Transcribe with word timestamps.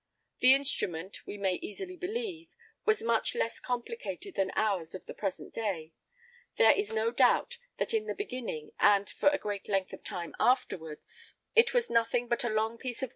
[I 0.41 0.49
21] 0.49 0.49
This 0.51 0.57
instrument, 0.59 1.27
we 1.27 1.37
may 1.37 1.53
easily 1.61 1.95
believe, 1.95 2.49
was 2.85 3.03
much 3.03 3.35
less 3.35 3.59
complicated 3.59 4.33
than 4.33 4.49
ours 4.55 4.95
of 4.95 5.05
the 5.05 5.13
present 5.13 5.53
day; 5.53 5.93
there 6.55 6.71
is 6.71 6.91
no 6.91 7.11
doubt 7.11 7.59
that 7.77 7.93
in 7.93 8.07
the 8.07 8.15
beginning, 8.15 8.71
and 8.79 9.07
for 9.07 9.29
a 9.29 9.37
great 9.37 9.69
length 9.69 9.93
of 9.93 10.03
time 10.03 10.33
afterwards, 10.39 11.35
DESCRIPTION 11.55 11.97
OF 11.97 12.09
PLATE 12.09 12.99
No. 13.03 13.07